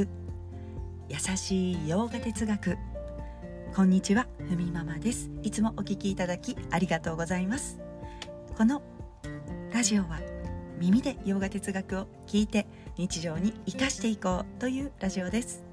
[0.00, 2.76] 優しい洋画哲学。
[3.74, 5.30] こんにちはふみママです。
[5.42, 7.78] いつもお聞きいただきありがとうございます。
[8.58, 8.82] この
[9.72, 10.20] ラジオは
[10.78, 12.66] 耳で洋画哲学を聞いて
[12.98, 15.64] 日常に生かしていこうというラジオです。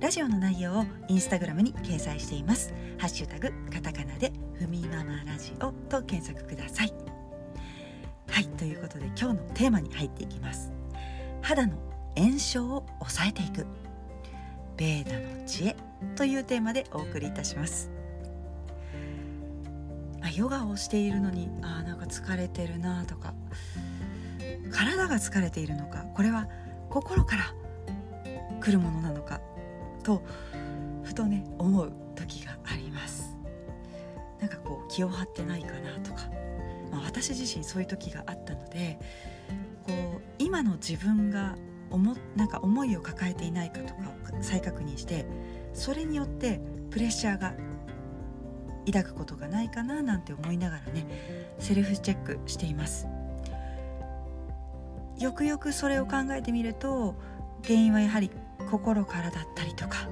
[0.00, 2.72] ラジオの内容をインスタグラムに掲載しています。
[2.96, 6.94] ハッシュタグカタカナでふみママラジオと検索ください。
[8.28, 10.72] はいということで今日のテーマに入っていきます。
[11.42, 13.66] 肌の炎症を抑えていく。
[14.76, 15.76] ベーダの知恵
[16.16, 17.90] というテーマでお送りいたします。
[20.20, 23.34] あヨガをしているのにあなんか疲れてるなとか。
[24.72, 26.04] 体が疲れているのか。
[26.14, 26.48] これは
[26.88, 27.54] 心から
[28.60, 29.40] 来るものなのか。
[30.02, 30.22] と
[31.02, 33.36] ふとね思う時があります。
[34.40, 36.28] なんかこう気を張ってないかなとか、
[36.90, 38.98] まあ、私自身そういう時があったので
[39.86, 41.54] こう今の自分が
[41.92, 44.00] 思なんか思いを抱えていないかとか
[44.38, 45.26] を再確認して
[45.74, 47.54] それによってプレッシャーが
[48.86, 53.06] 抱くことがないかななんて思いながらねセルフチェックしています。
[55.18, 57.14] よくよくそれを考えてみると
[57.62, 58.30] 原因はやはり
[58.70, 60.08] 心からだったりとか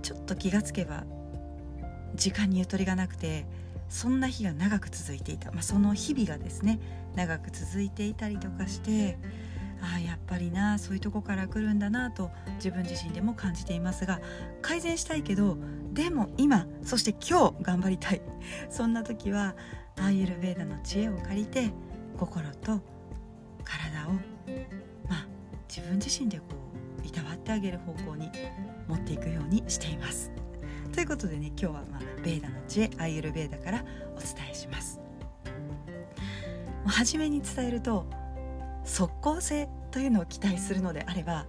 [0.00, 1.04] ちょっと気がつけば
[2.14, 3.44] 時間にゆとりがなくて
[3.88, 6.80] そんな日が長く続いていた、まあ、その日々がですね
[7.14, 9.18] 長く続いていたりとかして
[9.80, 14.20] あやっぱりなそういうとこから来るんだなと自分自身でも感じていますが
[14.62, 15.56] 改善したいけど
[15.92, 18.20] でも今そして今日頑張りたい
[18.70, 19.54] そんな時は
[19.98, 21.70] アーユルベーダの知恵を借りて
[22.18, 22.80] 心と
[23.64, 24.12] 体を
[25.08, 25.26] まあ
[25.68, 26.44] 自分自身でこ
[27.02, 28.30] ういたわってあげる方向に
[28.88, 30.30] 持っていくようにしています。
[30.92, 33.84] ということでね今日は、まあ、ベーダの知恵アーユルベーダから
[34.16, 35.00] お伝えします。
[36.86, 38.06] 初めに伝えると
[38.86, 41.46] 即効性というのを期待するのであれば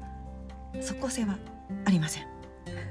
[0.82, 1.38] 即効性は
[1.86, 2.28] ありません。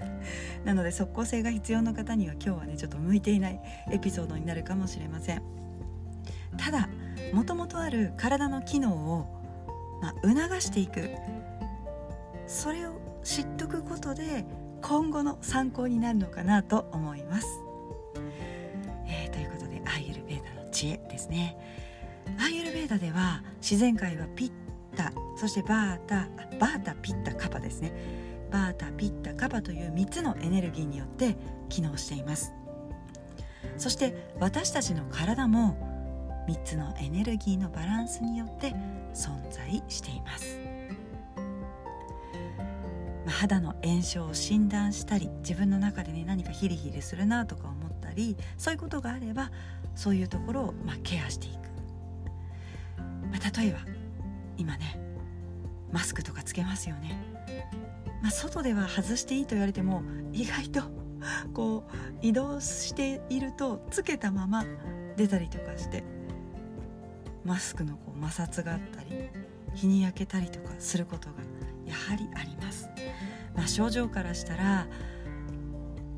[0.64, 3.60] なので即効性が必要な方には今日はねちょっと向いていない
[3.90, 5.42] エピソードになるかもしれません。
[6.56, 6.88] ただ
[7.34, 11.10] もともとある体の機能を、まあ、促していく。
[12.46, 12.92] それを
[13.24, 14.44] 知っとくことで
[14.82, 17.46] 今後の参考になるのかなと思います、
[19.08, 21.56] えー、ということでアイルベーダの知恵ですね。
[22.38, 24.50] アーユルベーダでは自然界はピッ
[24.96, 26.28] タそしてバータ
[26.58, 27.92] バータピッタカパですね。
[28.50, 31.36] バータピッタカパという3つのエネルギーによって
[31.68, 32.52] 機能しています。
[33.76, 35.76] そして私たちの体も
[36.48, 38.72] 3つのエネルギーのバランスによって
[39.12, 40.58] 存在しています。
[43.26, 49.50] 肌の炎症を診断したり自分の中でね何かヒリヒリするなとか思ったりそういうことがあれば
[49.94, 51.65] そういうところをまあケアしていく。
[53.36, 53.80] まあ、例えば
[54.56, 54.98] 今ね
[55.92, 57.18] マスクとかつけますよね、
[58.22, 60.02] まあ、外では外していいと言われても
[60.32, 60.82] 意外と
[61.52, 64.64] こう移動しているとつけたまま
[65.16, 66.02] 出たりとかして
[67.44, 69.28] マスクのこう摩擦があったり
[69.74, 71.34] 日に焼けたりとかすることが
[71.86, 72.88] やはりあります、
[73.54, 74.86] まあ、症状からしたら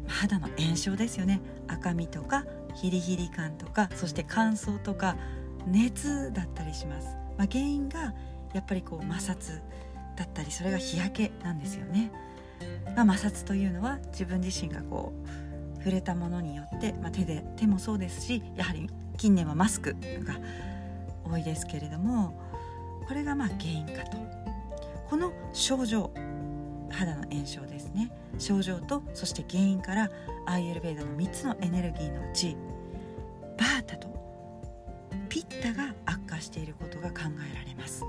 [0.07, 1.41] 肌の炎症ですよね。
[1.69, 5.17] 赤みとかヒリヒリ感とかそして乾燥とか
[5.69, 8.15] 熱だったりします、まあ、原因が
[8.53, 9.61] やっぱりこう摩擦
[10.17, 12.11] だったりそれが日焼けなんですよね、
[12.97, 20.37] まあ、摩擦というのは自分自身がこう触れたものによって、まあ、手で手もそうですしやはり近年はマスクが
[21.31, 22.35] 多いですけれども
[23.07, 24.19] これがまあ原因かと。
[25.09, 26.11] この症状
[26.91, 28.11] 肌の炎症ですね。
[28.39, 30.11] 症状とそして原因から
[30.47, 32.57] アーユルベーダの3つのエネルギーのうち
[35.61, 37.17] タが悪化していることが考
[37.51, 38.05] えられます、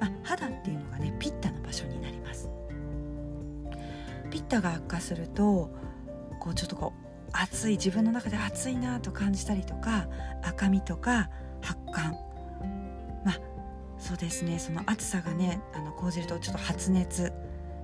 [0.00, 2.48] まあ、肌っていうのがねピッタの場所になります。
[4.30, 5.70] ピッタが悪化すると
[6.40, 10.08] こうちょっとこう暑い自分の中で暑いなと感じたりとか
[10.42, 11.30] 赤みとか
[11.60, 12.12] 発汗。
[13.24, 13.40] まあ
[13.98, 14.58] そうですね。
[14.58, 17.32] その暑さがねあの講じるとちょっと発熱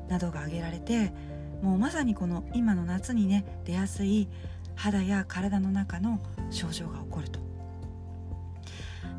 [0.09, 1.13] などが挙げられて
[1.63, 4.29] もうまさにこの今の夏にね出やすい
[4.75, 6.21] 肌や体の中の
[6.51, 7.41] 症状が起こると。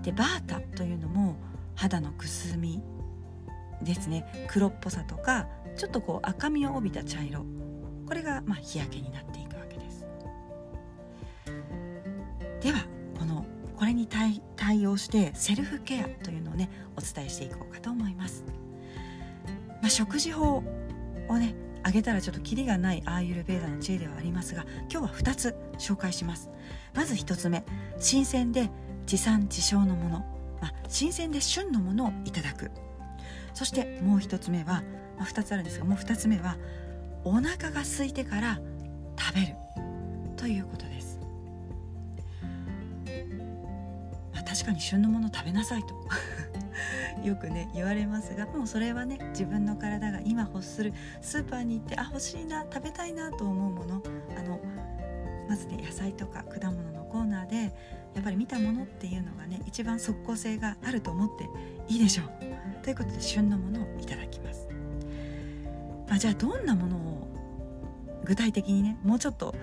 [0.10, 1.36] でバータというのも
[1.76, 2.82] 肌のくすみ
[3.84, 4.48] ですね。
[4.50, 5.48] 黒っぽさとか
[5.78, 7.46] ちょっとこう赤みを帯びた茶色。
[8.08, 10.08] これがまあ日焼けになっていくわけです。
[12.60, 12.80] では
[13.20, 13.46] この
[13.78, 18.44] これに対対応してセルフケアというのをねお伝えしていこうかと思います、
[19.82, 20.64] まあ、食事法
[21.28, 26.50] をねあげたらちょっとキリがないアーユルベーダの知恵ではありますが今日は2つ紹介します。
[26.96, 27.64] まず1つ目
[28.00, 28.72] 新鮮で
[29.10, 30.20] 地産地消のもの、
[30.62, 32.70] まあ、新鮮で旬のものをいただく。
[33.56, 34.84] そしてもう一つ目は、
[35.18, 36.58] まあ、2つあるんですがもう2つ目は
[37.24, 38.60] お腹が空いてから
[39.18, 39.56] 食べる。
[40.38, 41.20] ということです、
[44.32, 45.96] まあ、確かに旬のもの食べなさいと。
[47.28, 50.94] よくね言われますがもうそれはね自分の体が今欲する。
[51.20, 54.04] スーパーに行ってあ欲しいな食べたいなと思うもの。
[54.38, 54.60] あの
[55.50, 57.74] まずね野菜とか果物のコーナーで
[58.16, 61.50] やっぱり見たものっていうのがね一番即効性があると思って
[61.88, 62.30] いいでしょう。
[62.84, 64.68] ということで旬のものをいただきます、
[66.08, 67.28] まあ、じゃあどんなものを
[68.24, 69.54] 具体的にねもうちょっと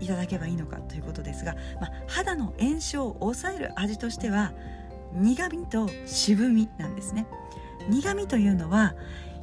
[0.00, 4.52] いただけばいいのかということですが、まあ、肌の炎症を抑える味としては
[5.14, 7.26] 苦味と渋みなんですね。
[7.88, 8.94] 苦味というのは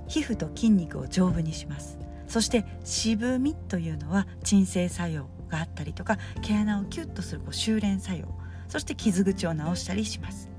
[0.08, 1.98] 皮膚と筋肉を丈夫にします。
[2.28, 5.28] そして渋みというのは鎮静作用。
[5.54, 8.28] があったりとか毛穴をキュッとするこう修練作用。
[8.68, 10.50] そして傷口を治したりします。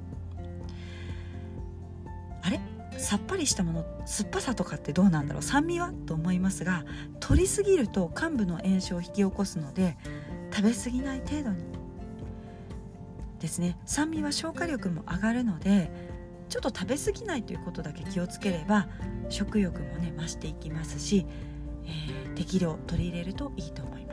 [2.42, 2.60] あれ？
[2.96, 5.42] さっぱりしたもの酸っぱさとかってどうなんだろう？
[5.42, 5.92] 酸味は？
[6.06, 6.84] と思いますが
[7.18, 9.96] 取りすぎると患部の炎症を引き起こすので
[10.54, 11.64] 食べ過ぎない程度に。
[13.40, 13.76] ですね。
[13.84, 15.90] 酸味は消化力も上がるので
[16.48, 18.86] ちょっと食べ過ぎないということだけ気をつければ
[19.28, 21.26] 食欲もね増していきますし、
[21.84, 24.03] えー、適量取り入れるといいと思います。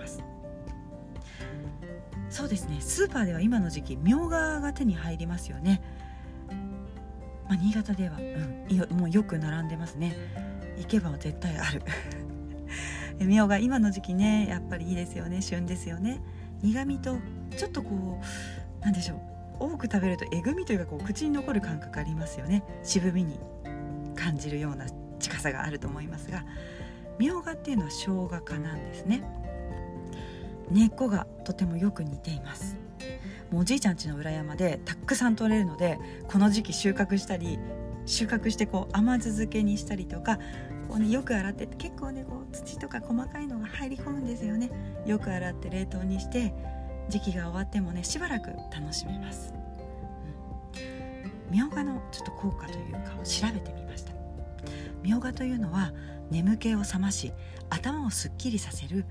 [2.31, 2.77] そうですね。
[2.79, 5.81] スーパーでは今の時期みょうがが手に入りますよね、
[7.47, 10.15] まあ、新潟では、うん、もうよく並んでますね。
[10.77, 11.81] 行けば絶対ある。
[13.19, 15.41] みょうが今の時期ねやっぱりいいですよね。
[15.41, 16.21] 旬ですよね。
[16.63, 17.17] 苦味と
[17.57, 18.25] ちょっとこう
[18.85, 19.19] 何でしょう。
[19.59, 22.63] 多く食べるとえぐみというかこう口に残る感覚ありますよね。
[22.81, 23.39] 渋みに
[24.15, 24.85] 感じるような
[25.19, 26.45] 近さがあると思いますが
[27.19, 29.21] みょうがっていうのは生姜科なんですね。
[30.71, 32.77] 根っこがとてもよく似ています。
[33.51, 37.59] もうおじいちゃん家の裏山でたくさん取れるのでこの時期収穫したり
[38.05, 40.37] 収穫してこう甘酢漬けにしたりとか
[40.87, 44.71] こう、ね、よく洗って結構ねこう土とか細かいのが入り込むんですよね。
[45.05, 46.53] よく洗って冷凍にして
[47.09, 49.53] 時期が終わってもねしばらく楽しめます。
[51.49, 54.13] みょうがのちょっと効果というかを調べてみました。
[55.03, 55.91] みょうがというのは
[56.29, 57.33] 眠気を覚まし
[57.69, 59.05] 頭をすっきりさせる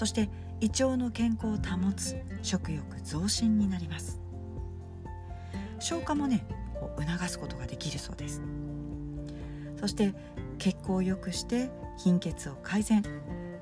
[0.00, 0.30] そして
[0.62, 4.18] 胃腸の健康を保つ食欲増進になります。
[5.78, 6.46] 消化もね
[6.80, 8.40] こう促すことができるそうです。
[9.78, 10.14] そして
[10.56, 11.68] 血行を良くして
[11.98, 13.04] 貧血を改善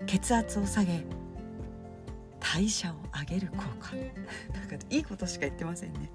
[0.07, 1.05] 血圧を下げ
[2.39, 3.97] 代謝を上げる効果。
[4.57, 6.09] なんかいいことしか言ってませんね、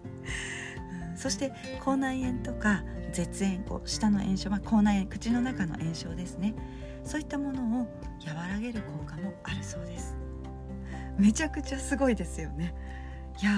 [1.11, 1.51] うん、そして
[1.83, 6.54] 口内炎とか絶縁こう舌の炎症、まあ、口内炎口の中の炎症ですね。
[7.04, 7.88] そういったものを
[8.25, 10.15] 和らげる効果もあるそうです。
[11.18, 12.74] めちゃくちゃすごいですよね。
[13.42, 13.51] いや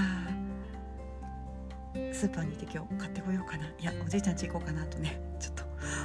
[2.13, 3.65] スーパーに行って今日買ってこようかな。
[3.65, 5.63] いやおじいちゃんち行こうかなとねちょっと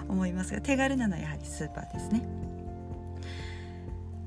[0.08, 2.23] 思いますが手軽なのはやはりスーパーですね。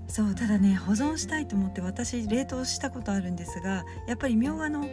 [0.08, 4.88] そうただね保存したいと思って私冷凍したことあるんですがやっぱりみょうがの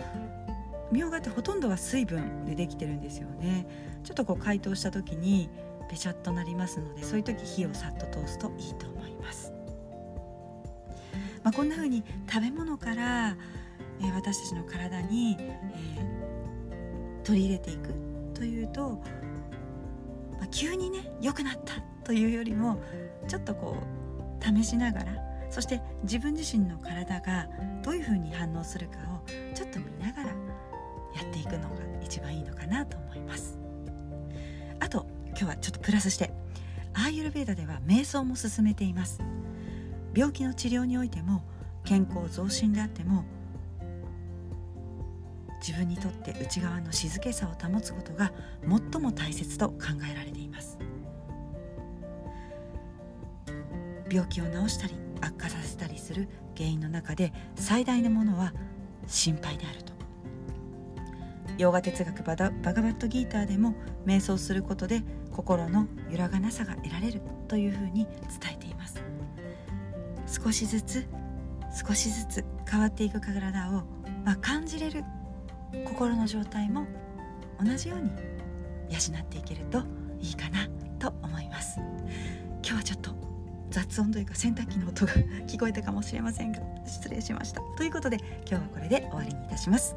[0.90, 3.66] みょうがってほとんどは水分でできてるんですよね。
[4.02, 5.48] ちょっとこう解凍した時に
[5.90, 9.52] べちゃっとなりますのでそういう時火をさっと通すといいと思います、
[11.42, 13.36] まあ、こんな風に食べ物から、
[14.00, 17.92] えー、私たちの体に、えー、取り入れていく
[18.34, 19.02] というと、
[20.38, 22.80] まあ、急にね良くなったというよりも
[23.26, 25.06] ちょっとこう試しながら
[25.50, 27.48] そして自分自身の体が
[27.82, 30.49] どういうふうに反応するかをちょっと見ながら
[31.14, 33.58] やっていくのが一番いいのかなと思います。
[34.78, 36.32] あと今日はちょっとプラスして
[36.94, 39.20] アーユルベーダでは瞑想も進めています。
[40.14, 41.42] 病気の治療においても
[41.84, 43.24] 健康増進であっても
[45.60, 49.76] 自分にとって内側の静けさを保つことが最も大切と考
[50.10, 50.78] えられています。
[54.10, 58.52] 病気を治したり悪化させたりする原因の中で最大のものは
[59.06, 59.89] 心配であると。
[61.60, 63.74] ヨガ哲学ババガバットギーターでも
[64.06, 69.02] 瞑想することで心の揺らがなさが得られるというふうに伝えています。
[70.26, 71.06] 少しずつ
[71.86, 73.82] 少しずつ変わっていく体を、
[74.24, 75.04] まあ、感じれる
[75.84, 76.86] 心の状態も
[77.62, 78.10] 同じように
[78.88, 79.82] 養っていけると
[80.18, 80.66] いいかな
[80.98, 81.78] と思います。
[82.62, 83.10] 今日はちょっと
[83.68, 85.12] 雑音というか洗濯機の音が
[85.46, 86.60] 聞こえたかもしれませんが。
[86.90, 87.60] 失礼しました。
[87.76, 88.18] ということで
[88.48, 89.96] 今日はこれで終わりにいたします。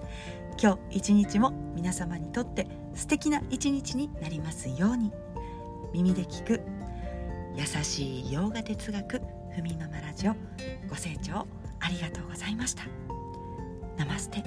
[0.61, 5.11] 今日一日も皆様にとって素敵な一日になりますように。
[5.93, 6.61] 耳で聞く
[7.55, 9.21] 優しい洋画哲学
[9.55, 10.33] ふみママラジオ
[10.89, 11.45] ご清聴
[11.79, 12.83] ありがとうございました。
[13.97, 14.43] ナマステ。